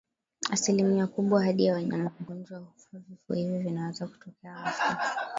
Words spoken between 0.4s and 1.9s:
Asilimia kubwa hadi ya